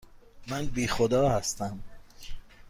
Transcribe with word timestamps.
من 0.47 0.65
بی 0.65 0.87
خدا 0.87 1.29
هستم. 1.29 1.79